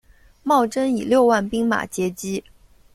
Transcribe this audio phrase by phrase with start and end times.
[0.41, 2.43] 茂贞以六万兵马截击。